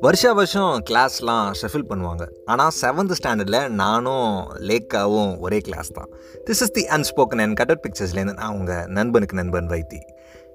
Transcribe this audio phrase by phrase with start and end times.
[0.00, 2.26] வருஷா வருஷம் கிளாஸ்லாம் ஷெஃபில் பண்ணுவாங்க.
[2.44, 6.08] ஆனால் செவன்த் ஸ்டாண்டர்டில் நானும் லேக்காவும் ஒரே கிளாஸ் தான்.
[6.46, 10.00] This is the unspoken and cut out பிக்சர்ஸ்லேருந்து நான் உங்கள் நண்பனுக்கு நண்பன் வைத்தி.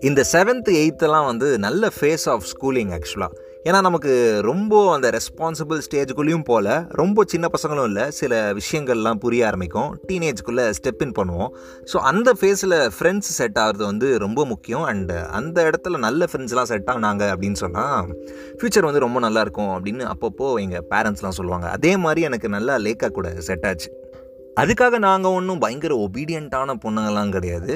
[0.00, 4.12] இந்த செவன்த்து எயித்தெல்லாம் வந்து நல்ல ஃபேஸ் ஆஃப் ஸ்கூலிங் ஆக்சுவலாக ஏன்னா நமக்கு
[4.48, 6.70] ரொம்ப அந்த ரெஸ்பான்சிபிள் ஸ்டேஜுக்குள்ளேயும் போல்
[7.00, 9.90] ரொம்ப சின்ன பசங்களும் இல்லை சில விஷயங்கள்லாம் புரிய ஆரம்பிக்கும்.
[10.08, 11.52] டீனேஜ்குள்ளே ஸ்டெப் இன் பண்ணுவோம்.
[11.92, 14.84] ஸோ அந்த ஃபேஸில் ஃப்ரெண்ட்ஸ் செட் ஆகிறது வந்து ரொம்ப முக்கியம்.
[14.92, 18.10] அண்ட் அந்த இடத்துல நல்ல ஃப்ரெண்ட்ஸ்லாம் செட் ஆனாங்க அப்படின்னு சொன்னால்
[18.58, 21.68] ஃப்யூச்சர் வந்து ரொம்ப நல்லாயிருக்கும் அப்படின்னு அப்பப்போ எங்கள் பேரண்ட்ஸ்லாம் சொல்லுவாங்க.
[21.78, 23.90] அதே மாதிரி எனக்கு நல்லா லேக்கா கூட செட் ஆச்சு.
[24.60, 27.74] அதுக்காக நாங்கள் ஒன்றும் பயங்கர ஒபீடியண்ட்டான பொண்ணுங்கள்லாம் கிடையாது.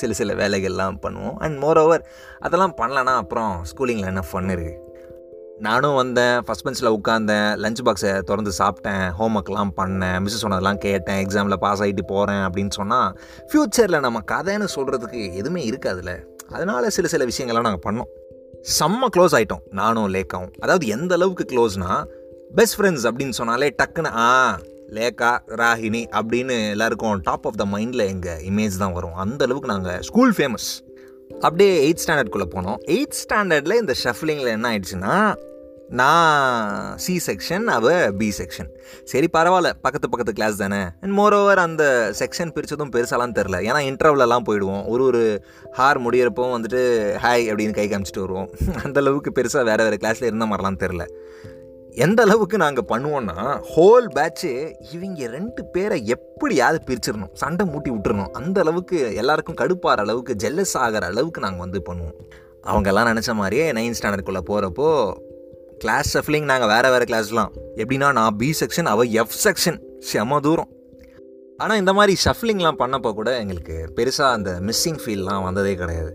[0.00, 1.38] சில சில வேலைகள்லாம் பண்ணுவோம்.
[1.46, 2.04] அண்ட் மோர் ஓவர்
[2.46, 4.86] அதெல்லாம் பண்ணலன்னா அப்புறம் ஸ்கூலிங்கில் என்ன ஃபன் இருக்குது
[5.66, 11.18] நானும் வந்தேன் ஃபஸ்ட் பெஞ்சில் உட்காந்தேன் லஞ்ச் பாக்ஸை திறந்து சாப்பிட்டேன் ஹோம் ஒர்க்லாம் பண்ணேன் மிஸ்ஸு சொன்னதெல்லாம் கேட்டேன்
[11.24, 13.08] எக்ஸாமில் பாஸ் ஆகிட்டு போகிறேன் அப்படின்னு சொன்னால்
[13.48, 16.14] ஃப்யூச்சரில் நம்ம கதைன்னு சொல்கிறதுக்கு எதுவுமே இருக்காதுல்ல.
[16.48, 18.08] அதனால் சில சில விஷயங்கள்லாம் நாங்கள் பண்ணோம்.
[18.78, 20.54] செம்ம க்ளோஸ் ஆகிட்டோம் நானும் லேக்காவும்.
[20.60, 22.02] அதாவது எந்த அளவுக்கு க்ளோஸ்னால்
[22.54, 24.58] பெஸ்ட் ஃப்ரெண்ட்ஸ் அப்படின்னு சொன்னாலே டக்குன்னு ஆ
[24.96, 29.16] லேக்கா ராகினி அப்படின்னு எல்லாருக்கும் டாப் ஆஃப் த மைண்டில் எங்கள் இமேஜ் தான் வரும்.
[29.24, 30.68] அந்த அளவுக்கு நாங்கள் ஸ்கூல் ஃபேமஸ்
[31.40, 32.78] அப்படியே எயிட் ஸ்டாண்டர்ட்குள்ளே போனோம்.
[32.86, 35.34] எயிட் ஸ்டாண்டர்டில் இந்த ஷஃப்லிங்கில் என்ன ஆயிடுச்சுன்னா
[35.90, 38.68] நான் சி செக்ஷன் அவ பி செக்ஷன்
[39.04, 40.76] சரி பரவாயில்ல பக்கத்து பக்கத்து கிளாஸ் தானே.
[40.76, 44.84] அண்ட் மோர் ஓவர் அந்த செக்ஷன் பிரித்ததும் பெருசாலாம் தெரில ஏன்னா இன்டர்வலெல்லாம் போயிடுவோம்.
[44.86, 45.44] ஒரு ஒரு
[45.78, 46.82] ஹார் முடியிறப்போ வந்துட்டு
[47.24, 48.50] ஹாய் அப்படின்னு கை காமிச்சிட்டு வருவோம்.
[48.84, 51.04] அந்தளவுக்கு பெருசாக வேறு வேறு கிளாஸில் இருந்த மாதிரிலாம் தெரில
[52.04, 53.36] எந்த அளவுக்கு நாங்கள் பண்ணுவோன்னா
[53.74, 54.50] ஹோல் பேட்ச்சு
[54.92, 58.30] இவங்க ரெண்டு பேரை எப்படியாவது பிரிச்சிடணும் சண்டை மூட்டி விட்டுறணும்.
[58.30, 62.18] அந்த அளவுக்கு எல்லாருக்கும் கடுப்பாகிற அளவுக்கு ஜெல்லஸ் ஆகிற அளவுக்கு நாங்கள் வந்து பண்ணுவோம்.
[62.70, 64.88] அவங்கெல்லாம் நினச்ச மாதிரியே நைன்த் ஸ்டாண்டர்டுக்குள்ளே போகிறப்போ
[65.78, 67.50] கிளாஸ் ஷஃப்லிங் நாங்கள் வேறு வேறு கிளாஸ்லாம்
[67.82, 70.70] எப்படின்னா நான் பி செக்ஷன் அவள் எஃப் செக்ஷன் செம தூரம்.
[71.56, 76.12] ஆனால் இந்த மாதிரி ஷஃப்லிங்லாம் பண்ணப்போ கூட எங்களுக்கு பெருசாக அந்த மிஸ்ஸிங் ஃபீல்லாம் வந்ததே கிடையாது.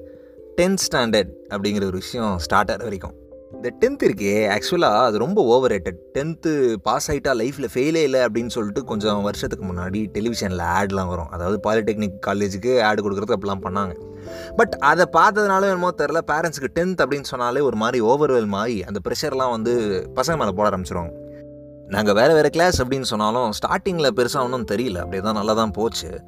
[0.62, 3.16] டென்த் ஸ்டாண்டர்ட் அப்படிங்கிற ஒரு விஷயம் ஸ்டார்ட் ஆகிற வரைக்கும்.
[3.64, 4.58] இந்த டென்த் இருக்கே.
[4.58, 9.66] ஆக்சுவலாக அது ரொம்ப ஓவர் ரேட்டட் டென்த்து பாஸ் ஆகிட்டா லைஃப்பில் ஃபெயிலே இல்லை அப்படின்னு சொல்லிட்டு கொஞ்சம் வருஷத்துக்கு
[9.66, 11.30] முன்னாடி டெலிவிஷனில் ஆட்லாம் வரும்.
[11.30, 13.94] அதாவது பாலிடெக்னிக் காலேஜுக்கு ஆடு கொடுக்குறது அப்படிலாம் பண்ணாங்க.
[14.56, 19.50] பட் அதை பார்த்ததுனால என்னமோ தெரில பேரண்ட்ஸுக்கு டென்த் அப்படின்னு சொன்னாலே ஒரு மாதிரி ஓவர்வெல்ம் ஆகி அந்த ப்ரெஷர்லாம்
[19.50, 19.74] வந்து
[20.16, 21.12] பசங்க மேலே போட ஆரம்பிச்சிருவாங்க.
[21.88, 24.98] நாங்கள் வேறு வேறு கிளாஸ் அப்படின்னு சொன்னாலும் ஸ்டார்டிங்கில் பெருசாக ஒன்றும் தெரியல.
[24.98, 26.22] அப்படியே தான் நல்லா தான் போச்சு.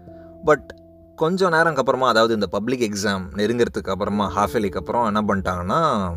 [0.43, 0.75] பட்
[1.15, 6.11] கொஞ்சம் நேரம் அப்புறமா அதாவது இந்த பப்ளிக் எக்ஸாம் நெருங்கிறதுக்கு அப்புறமா ஹாஃப் இயர்லிக்கு அப்புறம் என்ன பண்ணிட்டாங்கன்னா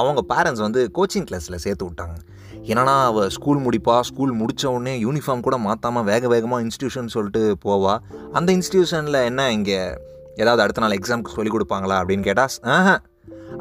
[0.00, 2.16] அவங்க பேரண்ட்ஸ் வந்து கோச்சிங் கிளாஸில் சேர்த்து விட்டாங்க.
[2.70, 7.94] என்னன்னா அவள் ஸ்கூல் முடிப்பா ஸ்கூல் முடித்த உடனே யூனிஃபார்ம் கூட மாற்றாமல் வேக வேகமாக இன்ஸ்டியூஷன் சொல்லிட்டு போவா.
[8.38, 9.80] அந்த இன்ஸ்டியூஷனில் என்ன இங்கே
[10.42, 12.94] ஏதாவது அடுத்த நாள் எக்ஸாமுக்கு சொல்லிக் கொடுப்பாங்களா அப்படின்னு கேட்டால் ஆஹா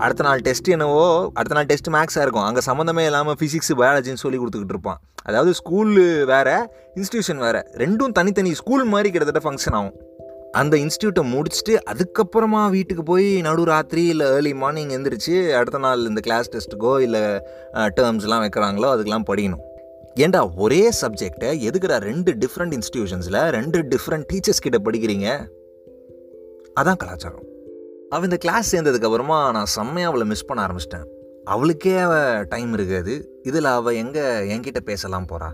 [0.03, 1.03] அடுத்த நாள் டெஸ்ட் என்னவோ
[1.39, 2.45] அடுத்த நாள் டெஸ்ட் மேக்ஸாக இருக்கும்.
[2.50, 5.00] அங்கே சம்மந்தமே இல்லாமல் ஃபிசிக்ஸ் பயாலஜின்னு சொல்லி கொடுத்துக்கிட்டு இருப்பான்.
[5.29, 6.55] அதாவது ஸ்கூலு வேறு
[7.00, 7.61] இன்ஸ்டியூஷன் வேறு.
[7.83, 9.95] ரெண்டும் தனித்தனி ஸ்கூல் மாதிரி கிட்டத்தட்ட ஃபங்க்ஷன் ஆகும்.
[10.59, 16.21] அந்த இன்ஸ்டியூட்டை முடிச்சுட்டு அதுக்கப்புறமா வீட்டுக்கு போய் நடு ராத்திரி இல்லை ஏர்லி மார்னிங் எந்திரிச்சு அடுத்த நாள் இந்த
[16.27, 17.21] கிளாஸ் டெஸ்ட்டுக்கோ இல்லை
[17.97, 19.63] டேர்ம்ஸ்லாம் வைக்கிறாங்களோ அதுக்கெலாம் படிக்கணும்.
[20.25, 25.27] ஏண்டா ஒரே சப்ஜெக்டை எதுக்குடா ரெண்டு டிஃப்ரெண்ட் இன்ஸ்டியூஷன்ஸில் ரெண்டு டிஃப்ரெண்ட் டீச்சர்ஸ் கிட்ட படிக்கிறீங்க?
[26.81, 27.47] அதான் கலாச்சாரம்.
[28.13, 31.07] அவள் இந்த கிளாஸ் சேர்ந்ததுக்கப்புறமா நான் செம்மையாக அவளை மிஸ் பண்ண ஆரம்பிச்சிட்டேன்.
[31.53, 33.13] அவளுக்கே அவள் டைம் இருக்காது.
[33.49, 34.25] இதில் அவள் எங்கே
[34.55, 35.49] என்கிட்ட பேசலாம் போகிறா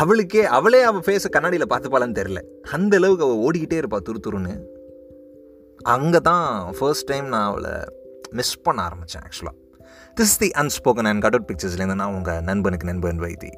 [0.00, 2.40] அவளுக்கே அவளே அவள் ஃபேஸை கண்ணாடியில் பார்த்துப்பாளான்னு தெரில
[2.76, 4.54] அந்த அளவுக்கு அவள் ஓடிக்கிட்டே இருப்பாள் துரு துருன்னு.
[5.96, 6.46] அங்கே தான்
[6.78, 7.72] ஃபர்ஸ்ட் டைம் நான் அவளை
[8.30, 9.56] மிஸ் பண்ண ஆரம்பித்தேன் ஆக்சுவலாக
[10.20, 13.50] this the unspoken and cut out பிக்சர்ஸ்லேருந்து நான் உங்கள் நண்பனுக்கு நண்பன் வைத்தி.